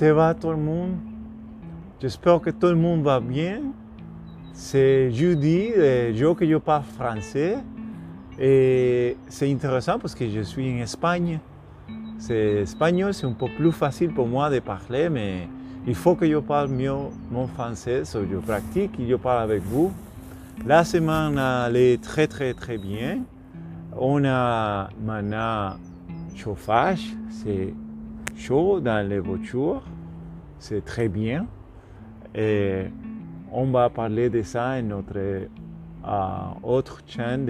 [0.00, 0.96] ça va tout le monde?
[2.00, 3.60] J'espère que tout le monde va bien.
[4.54, 7.58] C'est jeudi, le jour que je parle français.
[8.38, 11.38] Et c'est intéressant parce que je suis en Espagne.
[12.16, 15.46] C'est espagnol, c'est un peu plus facile pour moi de parler, mais
[15.86, 16.94] il faut que je parle mieux
[17.30, 18.04] mon français.
[18.06, 19.92] Je pratique et je parle avec vous.
[20.66, 23.18] La semaine allait très très très bien.
[23.98, 25.74] On a maintenant
[26.34, 27.74] chauffage, c'est
[28.36, 29.82] chaud dans les voitures,
[30.58, 31.46] c'est très bien.
[32.34, 32.84] Et
[33.52, 35.48] on va parler de ça dans notre
[36.62, 37.46] autre chaîne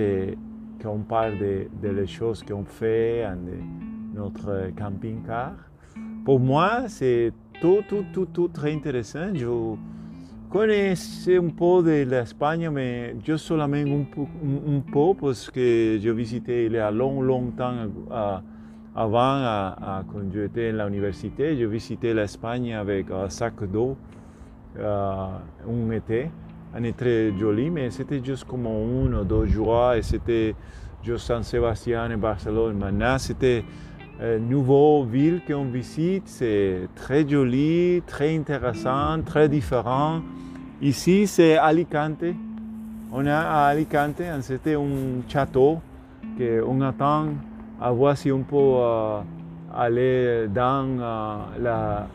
[0.83, 5.53] qu'on parle de, de choses qu'on fait de notre camping-car.
[6.25, 9.35] Pour moi, c'est tout, tout, tout, tout très intéressant.
[9.35, 9.77] Je
[10.49, 16.73] connaissais un peu de l'Espagne, mais je seulement un peu, parce que je visitais il
[16.73, 17.75] y a long, longtemps
[18.95, 19.73] avant,
[20.13, 23.97] quand j'étais à l'université, je visitais l'Espagne avec un sac d'eau
[24.79, 26.31] un été.
[26.73, 30.55] Un très joli, mais c'était juste comme un ou deux jours et c'était
[31.03, 32.79] juste San Sébastien et Barcelone.
[32.79, 33.65] Maintenant, c'était
[34.23, 36.29] une nouvelle ville qu'on visite.
[36.29, 40.21] C'est très joli, très intéressant, très différent.
[40.81, 42.23] Ici, c'est Alicante.
[43.11, 45.81] On est à Alicante, c'était un château
[46.39, 47.27] qu'on attend
[47.81, 48.77] à voir si on peut
[49.75, 50.87] aller dans
[51.59, 52.07] la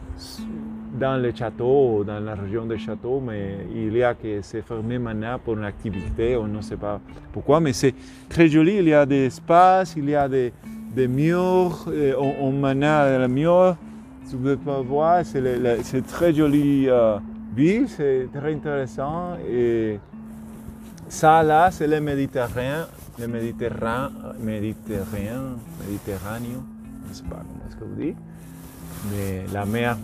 [0.97, 4.97] dans le château, dans la région des châteaux, mais il y a que c'est fermé
[4.97, 7.01] maintenant pour une activité, on ne sait pas
[7.33, 7.93] pourquoi, mais c'est
[8.29, 10.53] très joli, il y a des espaces, il y a des,
[10.95, 11.85] des murs,
[12.17, 13.75] on, on maintenant le mur,
[14.29, 17.17] tu peux pas voir, c'est très joli euh,
[17.55, 19.99] ville, c'est très intéressant et
[21.07, 22.85] ça là, c'est le Méditerranée,
[23.19, 26.47] le Méditerranée, Méditerranée, Méditerranée,
[27.03, 28.17] je ne sais pas comment est-ce que vous dites
[29.11, 29.97] de la mer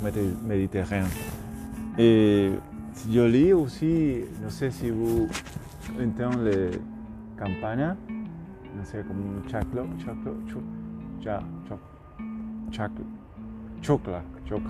[0.44, 1.08] Méditerranée.
[1.98, 2.52] Et
[3.10, 5.28] je lis aussi, ne sais si vous
[6.00, 6.72] entendez les
[7.38, 7.96] campanas,
[8.76, 10.64] no sé, como un chaclo, chaclo, choc,
[11.22, 11.80] cha, choc,
[12.72, 13.06] chaclo,
[13.82, 14.62] chocla, choc,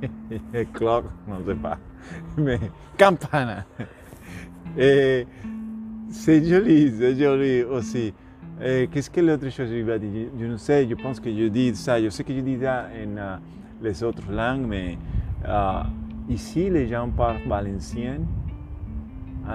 [0.72, 1.78] clock, no sé pas,
[2.38, 2.58] mais
[2.96, 3.64] campana.
[4.76, 5.26] Et
[6.10, 8.12] c'est joli, c'est joli aussi.
[8.60, 10.28] Qu'est-ce que l'autre chose je vais dire?
[10.38, 12.02] Je ne sais, je pense que je dis ça.
[12.02, 13.40] Je sais que je dis ça en uh,
[13.80, 14.98] les autres langues, mais
[15.46, 15.84] uh,
[16.28, 18.18] ici, les gens parlent valencien.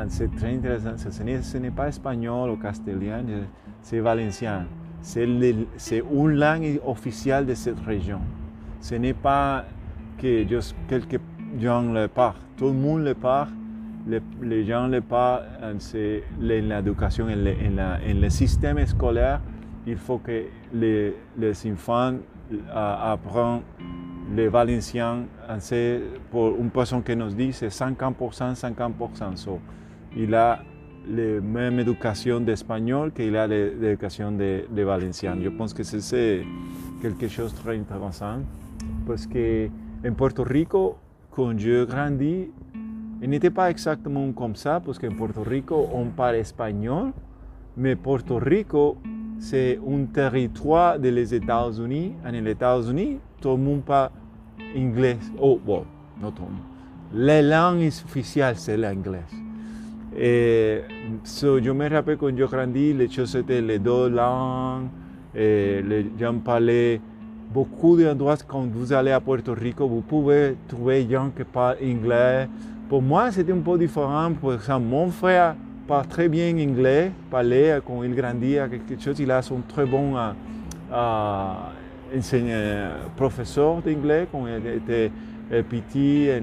[0.08, 0.98] C'est très intéressant.
[0.98, 3.26] Ce n'est pas espagnol ou castellan,
[3.82, 4.66] c'est valencien.
[5.02, 8.20] C'est une langue officielle de cette région.
[8.80, 9.66] Ce n'est pas
[10.18, 11.20] que juste quelques
[11.60, 12.36] gens le parlent.
[12.58, 13.50] Tout le monde le parle
[14.08, 15.44] les, gens le parlent,
[15.80, 19.42] c'est l'éducation, en, le système scolaire,
[19.86, 20.44] il faut que
[20.74, 21.14] les,
[21.72, 22.16] enfants
[22.74, 23.62] apprennent
[24.36, 25.26] le valencien.
[26.32, 29.60] pour une personne qui nous dit, c'est 50%, 50%.
[30.18, 30.60] il a
[31.08, 35.36] la même éducation d'espagnol qu'il a l'éducation de, de valencien.
[35.42, 36.44] Je pense que c'est
[37.02, 38.40] quelque chose de très intéressant
[39.06, 39.68] parce que
[40.06, 40.98] en Puerto Rico,
[41.32, 42.50] quand je grandis,
[43.24, 47.14] il n'était pas exactement comme ça, parce qu'en Puerto Rico, on parle espagnol,
[47.78, 48.98] mais Puerto Rico,
[49.40, 52.16] c'est un territoire des États-Unis.
[52.26, 54.10] En les États-Unis, tout le monde parle
[54.78, 55.18] anglais.
[55.40, 55.86] Oh, bon,
[56.22, 56.34] le monde.
[57.14, 59.24] La langue officielle, c'est l'anglais.
[60.18, 60.82] Et
[61.24, 64.88] je me rappelle quand je grandis, les choses étaient les deux langues.
[65.34, 67.00] Et les gens parlaient
[67.54, 68.36] beaucoup d'endroits.
[68.46, 72.50] Quand vous allez à Puerto Rico, vous pouvez trouver des gens qui parlent anglais.
[72.90, 74.32] Pour moi, c'était un peu différent.
[74.34, 75.56] Par exemple, mon frère
[75.88, 79.20] parle très bien anglais, parlait quand il grandit quelque chose.
[79.20, 80.14] Il a son très bon
[80.92, 81.54] euh,
[82.16, 85.12] enseignant, professeur d'anglais quand il était
[85.70, 86.42] petit et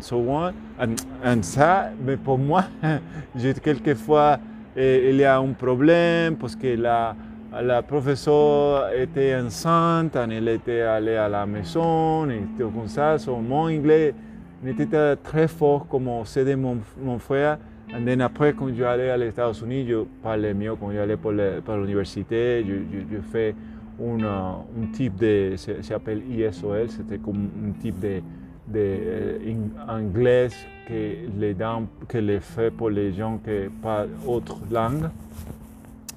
[0.00, 0.48] so on.
[0.48, 2.64] Et, ça, mais pour moi,
[3.62, 4.38] quelquefois,
[4.76, 7.14] il y a un problème parce que la,
[7.60, 13.18] la professeure était enceinte, elle était allée à la maison et tout comme ça.
[13.18, 14.14] So, mon anglais
[14.62, 17.58] n'était très fort comme c'est mon, mon frère.
[17.90, 20.74] Et then après, quand je allais aux États-Unis, je parlais mieux.
[20.76, 23.54] Quand j'allais pour l'université, je, je, je, fais
[24.00, 28.20] un, un type de, ça s'appelle ISOL, c'était comme un type de,
[28.68, 29.54] de euh,
[29.88, 30.48] anglais
[30.86, 35.10] que les dents, que les fait pour les gens qui parlent autre langue.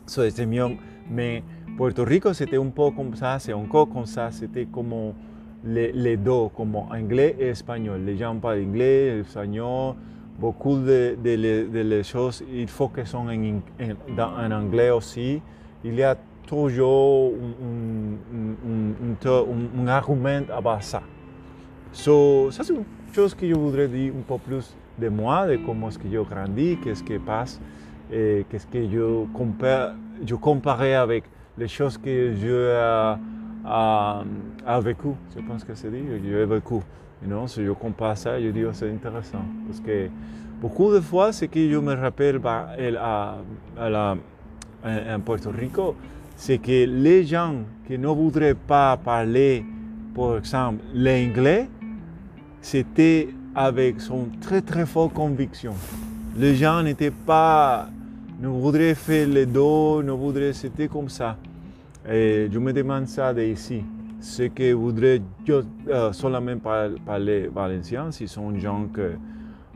[0.06, 0.68] So, c'était mieux.
[1.10, 1.44] Mais
[1.76, 5.14] Puerto Rico, c'était un peu comme ça, c'est encore comme ça, c'était comme
[5.66, 8.02] les, deux, comme anglais et espagnol.
[8.06, 9.96] Les gens parlent anglais, espagnol,
[10.40, 15.42] beaucoup de, les choses, il faut que sont en, anglais aussi.
[15.84, 16.16] Il y a
[16.48, 17.34] toujours
[19.78, 21.02] un, argument à ça.
[21.92, 22.84] So, ça, c'est une
[23.14, 26.20] chose que je voudrais dire un peu plus de moi, de comment est-ce que je
[26.20, 27.62] grandis, qu'est-ce qui passe,
[28.12, 29.94] et qu'est-ce que je compare,
[30.26, 31.26] je comparais avec
[31.58, 33.16] les choses que je euh,
[33.66, 34.24] a,
[34.82, 35.10] vécu.
[35.36, 36.76] Je pense que c'est dit, je l'ai vécu.
[37.26, 39.46] Know, si je compare ça, je dis, oh, c'est intéressant.
[39.66, 40.10] Parce que
[40.62, 43.38] beaucoup de fois, ce que je me rappelle à,
[43.78, 44.18] à la,
[44.84, 45.96] en Puerto Rico,
[46.36, 47.56] c'est que les gens
[47.88, 49.66] qui ne voudraient pas parler,
[50.14, 51.70] par exemple, l'anglais,
[52.62, 55.74] c'était avec son très très forte conviction.
[56.36, 57.88] Les gens n'étaient pas,
[58.40, 61.38] ne voudraient faire le dos, ne voudraient, c'était comme ça.
[62.10, 63.84] Et je me demande ça d'ici.
[64.20, 66.58] Ce que voudraient euh, seulement
[67.06, 69.02] parler valencien, si sont des gens qui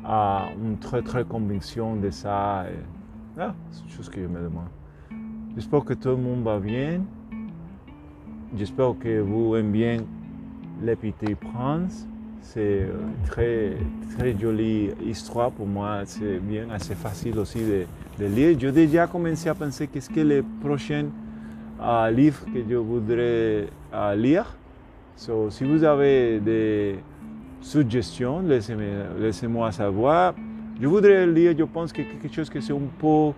[0.06, 2.66] ont une très très conviction de ça.
[3.40, 4.68] Ah, c'est chose que je me demande.
[5.56, 7.02] J'espère que tout le monde va bien.
[8.56, 9.98] J'espère que vous aimez bien
[10.82, 12.08] Les Petits Princes.
[12.42, 13.74] C'est une très,
[14.18, 16.02] très jolie histoire pour moi.
[16.06, 17.86] C'est bien, assez facile aussi de,
[18.20, 18.58] de lire.
[18.58, 21.08] J'ai déjà commencé à penser qu'est-ce que les prochains
[21.80, 24.46] uh, livres que je voudrais uh, lire.
[25.16, 27.00] So, si vous avez des
[27.62, 28.42] suggestions,
[29.20, 30.36] laissez-moi savoir.
[30.80, 33.32] Je voudrais lire, je pense que quelque chose que c'est un peu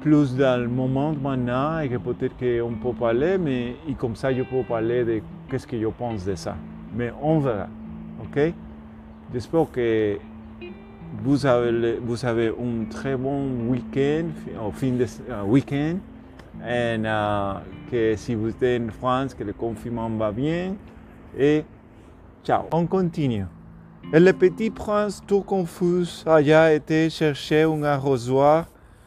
[0.00, 4.32] plus dans le moment maintenant et que peut-être qu'on peut parler, mais et comme ça
[4.32, 6.56] je peux parler de qu'est-ce que je pense de ça.
[6.96, 7.68] Mais on verra,
[8.22, 8.54] ok?
[9.32, 10.16] J'espère que
[11.22, 14.28] vous avez, vous avez un très bon week-end,
[14.72, 15.96] fin de uh, week-end,
[16.66, 17.60] et uh,
[17.90, 20.74] que si vous êtes en France, que le confinement va bien,
[21.38, 21.64] et
[22.44, 22.64] ciao.
[22.72, 23.46] On continue.
[24.12, 28.66] Et le petit prince tout confus a été chercher un arrosoir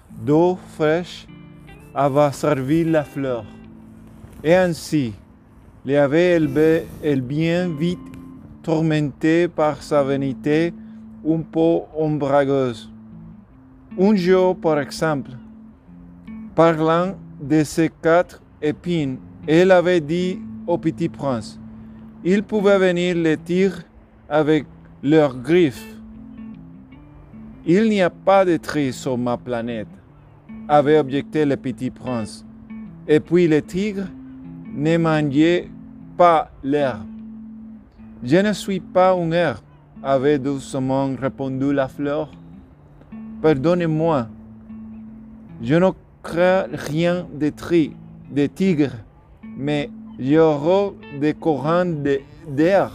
[0.10, 1.28] d'eau fraîche
[1.94, 3.46] avait servi la fleur.
[4.44, 5.14] Et ainsi,
[5.86, 8.00] il avait élevé el bien vite
[8.62, 10.74] tourmenté par sa vanité
[11.28, 12.90] un peu ombrageuse.
[14.00, 15.32] Un jour, par exemple,
[16.56, 17.16] parlant
[17.48, 19.18] de ces quatre épines,
[19.48, 21.60] elle avait dit au petit prince,
[22.24, 23.81] il pouvait venir les tirer
[24.30, 24.66] avec
[25.01, 25.98] leurs griffes.
[27.66, 29.88] Il n'y a pas de tri sur ma planète
[30.68, 32.45] avait objecté le petit prince.
[33.07, 34.07] Et puis le tigre
[34.74, 35.69] ne mangeait
[36.18, 37.06] pas l'herbe.
[38.24, 39.60] Je ne suis pas une herbe,
[40.01, 42.31] avait doucement répondu la fleur.
[43.42, 44.28] Pardonnez-moi,
[45.62, 45.89] je ne
[46.24, 47.96] rien de tri,
[48.31, 48.92] de tigre,
[49.58, 49.90] mais
[50.20, 51.86] j'aurai des courants
[52.48, 52.92] d'air.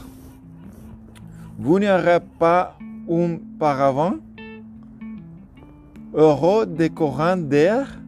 [1.59, 2.77] Vous n'aurez pas
[3.11, 4.15] un paravent?
[6.15, 8.01] Heureux des courants d'air,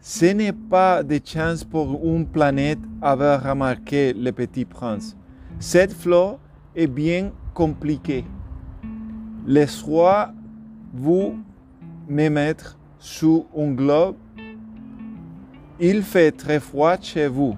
[0.00, 5.16] ce n'est pas de chance pour une planète avoir remarqué le petit prince.
[5.58, 6.38] Cette fleur
[6.74, 8.24] est bien compliquée.
[9.46, 11.34] Laissez-vous
[12.08, 14.14] me mettre sous un globe.
[15.80, 17.56] Il fait très froid chez vous.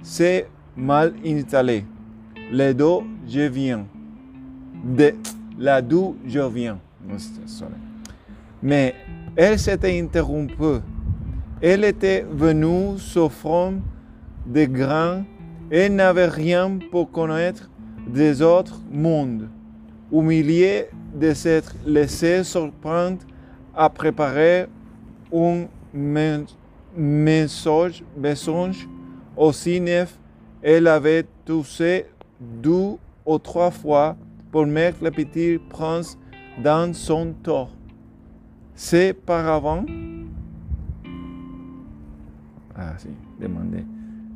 [0.00, 0.46] C'est
[0.76, 1.84] mal installé.
[2.52, 3.84] Les dos, je viens.
[4.84, 5.12] De
[5.58, 6.78] là d'où je viens.
[8.62, 8.94] Mais
[9.34, 10.80] elle s'était interrompue.
[11.60, 13.74] Elle était venue souffrant
[14.46, 15.24] de grands
[15.70, 17.68] et n'avait rien pour connaître
[18.06, 19.48] des autres mondes.
[20.12, 23.18] Humiliée de s'être laissée surprendre
[23.74, 24.66] à préparer
[25.32, 25.64] un
[26.96, 28.88] message, message
[29.36, 30.18] aussi neuf,
[30.62, 32.06] elle avait toussé
[32.40, 34.16] deux ou trois fois
[34.50, 36.18] pour mettre le petit prince
[36.62, 37.70] dans son tort.
[38.74, 39.84] C'est par avant?
[42.76, 43.08] Ah, si,
[43.40, 43.84] demandez.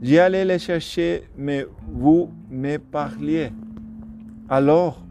[0.02, 3.50] J'y allais le chercher, mais vous me parliez.
[4.48, 5.02] Alors,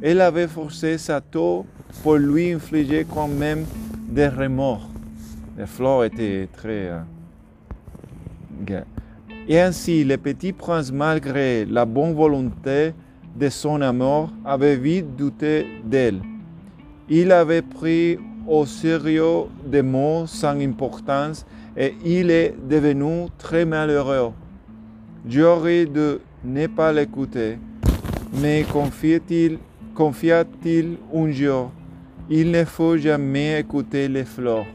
[0.00, 1.66] elle avait forcé sa tour
[2.02, 3.64] pour lui infliger quand même
[4.08, 4.88] des remords.
[5.58, 6.90] Les fleurs étaient très.
[8.68, 8.80] Euh,
[9.48, 12.92] Et ainsi, le petit prince, malgré la bonne volonté
[13.34, 16.20] de son amour, avait vite douté d'elle.
[17.08, 24.32] Il avait pris au sérieux des mots sans importance et il est devenu très malheureux.
[25.28, 27.58] J'aurais de ne pas l'écouter,
[28.34, 28.64] mais
[29.98, 31.72] confia-t-il confia un jour,
[32.30, 34.66] il ne faut jamais écouter les fleurs.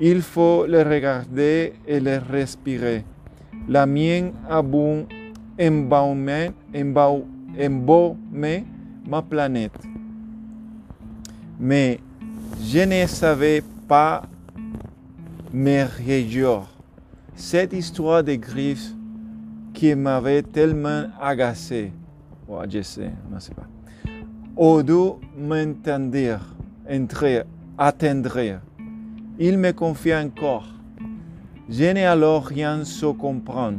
[0.00, 3.04] Il faut les regarder et les respirer.
[3.68, 5.08] La mienne a bon
[5.58, 6.52] embaumé
[9.08, 9.82] ma planète.
[11.58, 11.98] Mais
[12.60, 14.22] je ne savais pas
[15.52, 16.68] me réjouir.
[17.34, 18.92] Cette histoire de griffes
[19.74, 21.90] qui m'avait tellement agacé.
[22.46, 23.66] ou adjacent, je ne sais pas.
[24.56, 26.54] Au doux m'entendre,
[26.86, 27.42] entrer,
[27.78, 28.60] attendre.
[29.38, 30.68] Il me confie encore.
[31.70, 33.78] Je n'ai alors rien à comprendre.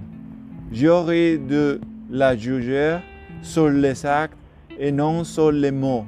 [0.71, 2.97] J'aurais de la juger
[3.43, 4.35] sur les actes
[4.79, 6.05] et non sur les mots.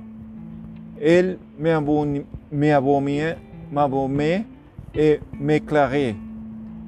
[1.00, 2.26] Elle m'abomait
[4.96, 6.16] et m'éclairait.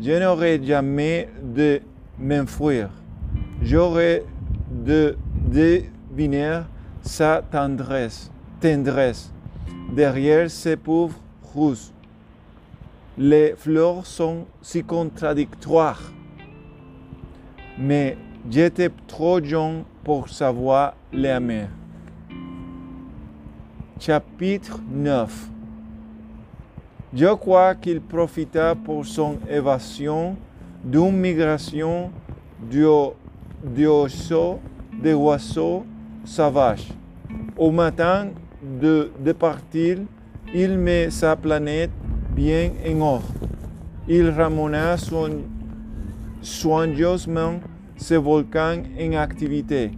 [0.01, 1.79] Je n'aurais jamais de
[2.17, 2.89] m'enfuir.
[3.61, 4.23] J'aurais
[4.71, 5.15] de
[5.45, 6.61] deviner
[7.07, 9.31] sa tendresse, tendresse
[9.93, 11.17] derrière ces pauvres
[11.53, 11.93] roses.
[13.17, 16.01] Les fleurs sont si contradictoires.
[17.79, 18.17] Mais
[18.49, 21.67] j'étais trop jeune pour savoir les aimer.
[23.99, 25.49] Chapitre 9
[27.13, 30.35] Je crois qu'il profita pour son évasion
[30.83, 32.11] d'une migration
[32.61, 33.15] d'oiseaux
[35.01, 35.85] de oiseaux
[36.27, 36.89] sauvages.
[37.57, 38.27] Au matin
[38.61, 39.99] de, partir,
[40.53, 41.91] il met sa planète
[42.35, 43.33] bien en ordre.
[44.07, 44.95] Il ramena
[46.41, 47.59] soigneusement
[47.95, 49.91] ses volcans en activité.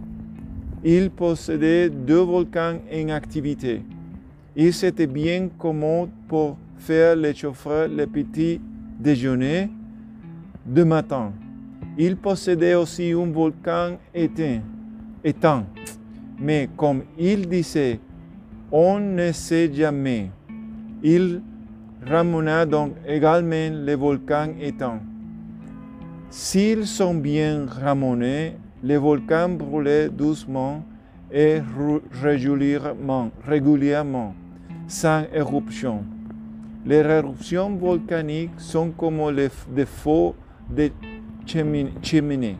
[0.82, 3.82] Il possédait deux volcans en activité.
[4.56, 8.60] Il s'était bien commode pour faire les chauffer le petit
[8.98, 9.68] déjeuner
[10.64, 11.32] de matin.
[11.98, 14.60] Il possédait aussi un volcan éteint,
[15.22, 15.66] éteint.
[16.40, 18.00] Mais comme il disait,
[18.72, 20.30] on ne sait jamais.
[21.02, 21.42] Il
[22.06, 25.00] ramena donc également les volcans éteints.
[26.30, 30.82] S'ils sont bien ramenés, les volcans brûlaient doucement
[31.30, 31.58] et
[32.22, 34.34] régulièrement, régulièrement,
[34.88, 36.04] sans éruption.
[36.86, 40.34] Les éruptions volcaniques sont comme les défauts
[40.68, 40.92] des
[41.46, 42.56] cheminées.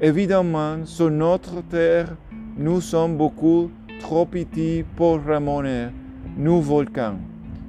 [0.00, 2.16] Évidemment, sur notre terre,
[2.56, 3.70] nous sommes beaucoup
[4.00, 5.88] trop petits pour ramener
[6.36, 7.18] nos volcans.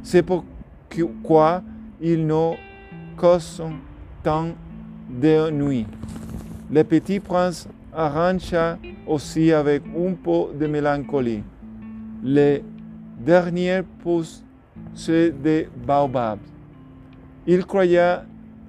[0.02, 1.62] C'est pourquoi
[2.02, 2.54] ils nous
[3.18, 3.64] causent
[4.24, 4.50] tant
[5.10, 5.86] de nuit.
[6.72, 11.44] Le petit prince arrancha aussi avec un peu de mélancolie.
[12.24, 12.64] Les
[13.20, 14.44] derniers pousses
[15.08, 16.40] des baobabs.
[17.46, 18.20] Il croyait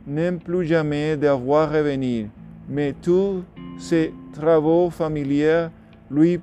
[0.06, 2.28] ne plus jamais devoir revenir,
[2.68, 3.42] mais tous
[3.78, 5.68] ses travaux familiers
[6.10, 6.40] lui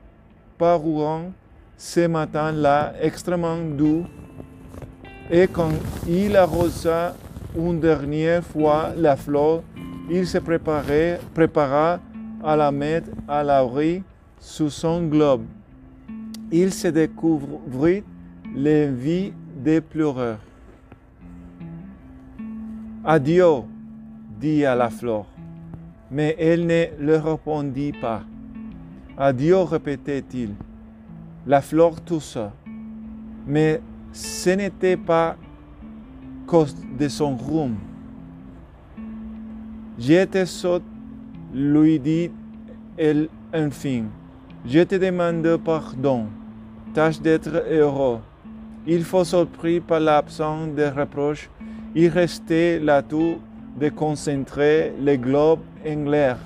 [0.58, 1.32] parurent
[1.78, 4.06] ce matin-là extrêmement doux,
[5.30, 5.72] et quand
[6.08, 7.16] il arrosa
[7.58, 9.64] une dernière fois la fleur,
[10.10, 12.00] il se préparait, prépara
[12.44, 14.04] à la mettre à l'abri
[14.40, 15.44] sous son globe.
[16.52, 18.04] Il se découvrit
[18.56, 20.40] l'envie des pleureurs.
[23.04, 23.64] Adieu,
[24.40, 25.26] dit à la fleur,
[26.12, 28.22] mais elle ne le répondit pas.
[29.18, 30.56] Adieu, répétait-il.
[31.48, 32.52] La fleur toussa,
[33.48, 33.80] mais
[34.12, 35.38] ce n'était pas
[36.46, 37.78] cause de son rhume.
[39.98, 40.82] J'étais sot,
[41.54, 44.04] lui dit-elle enfin.
[44.66, 46.26] Je te demande pardon.
[46.94, 48.20] Tâche d'être heureux.
[48.86, 51.50] Il faut surpris par l'absence de reproches.
[51.96, 53.38] Il restait là-tout
[53.80, 56.38] de concentrer le globe en l'air.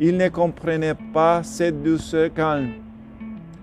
[0.00, 2.72] Il ne comprenait pas cette douceur calme.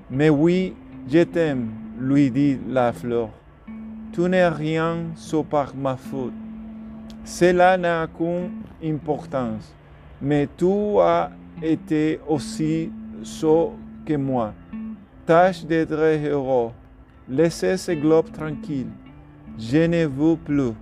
[0.09, 0.73] Mais oui,
[1.07, 1.69] je t'aime,
[1.99, 3.29] lui dit la fleur.
[4.11, 6.33] Tu n'es rien sauf par ma faute.
[7.23, 8.51] Cela n'a aucune
[8.83, 9.75] importance,
[10.21, 11.31] mais tu as
[11.61, 12.91] été aussi
[13.23, 13.73] sot
[14.05, 14.53] que moi.
[15.25, 16.71] Tâche d'être heureux.
[17.27, 18.87] Laissez ce globe tranquille.
[19.59, 20.73] Je ne veux plus.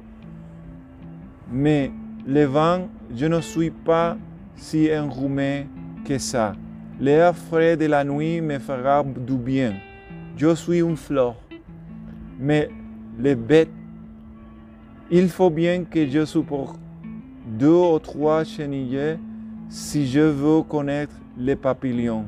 [1.51, 1.91] Mais
[2.25, 4.17] le vent, je ne suis pas
[4.57, 5.67] si enrhumé
[6.05, 6.53] que ça.
[6.99, 9.75] L'air frais de la nuit me fera du bien.
[10.35, 11.35] Je suis une fleur.
[12.39, 12.69] Mais
[13.17, 13.69] les bêtes
[15.09, 16.77] il faut bien que je supporte
[17.45, 19.17] deux ou trois chenilles
[19.69, 22.25] si je veux connaître les papillons.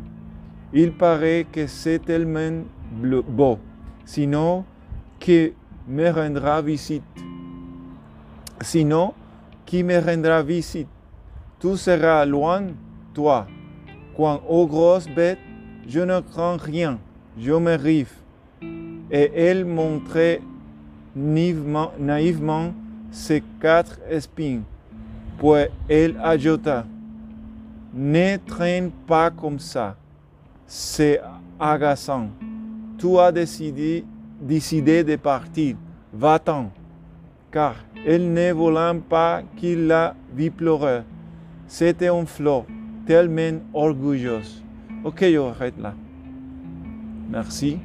[0.73, 2.63] Il paraît que c'est tellement
[3.27, 3.59] beau,
[4.05, 4.63] sinon
[5.19, 5.51] qui
[5.87, 7.03] me rendra visite?
[8.61, 9.13] Sinon,
[9.65, 10.87] qui me rendra visite?
[11.59, 12.67] Tout sera loin,
[13.13, 13.45] toi.
[14.15, 15.39] Quand aux grosses bêtes,
[15.87, 16.99] je ne crains rien,
[17.37, 18.13] je me rive.
[19.11, 20.41] Et elle montrait
[21.15, 22.73] naïvement,
[23.11, 24.63] ses quatre espines.
[25.37, 26.85] Puis elle ajouta,
[27.93, 29.97] ne traîne pas comme ça,
[30.65, 31.19] c'est
[31.59, 32.29] agaçant.
[32.97, 34.05] Tu as décidé,
[34.39, 35.75] décidé de partir,
[36.13, 36.71] va-t'en.
[37.51, 37.75] Car
[38.05, 41.01] elle ne voulait pas qu'il la vit pleurer.
[41.69, 42.65] C'était un flot
[43.05, 44.63] tellement orgueilleuse.
[45.03, 45.93] Ok, je arrête là.
[47.29, 47.77] Merci.